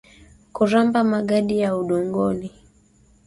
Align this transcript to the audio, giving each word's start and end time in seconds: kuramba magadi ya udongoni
kuramba 0.55 0.99
magadi 1.13 1.55
ya 1.63 1.69
udongoni 1.81 2.49